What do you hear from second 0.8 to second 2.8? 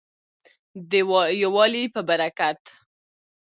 د یووالي په برکت.